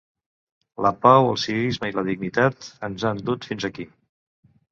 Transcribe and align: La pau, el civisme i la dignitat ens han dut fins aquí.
La 0.85 0.91
pau, 1.05 1.25
el 1.33 1.37
civisme 1.41 1.91
i 1.91 1.93
la 1.99 2.05
dignitat 2.09 2.69
ens 2.89 3.05
han 3.11 3.23
dut 3.29 3.45
fins 3.51 3.67
aquí. 3.71 3.87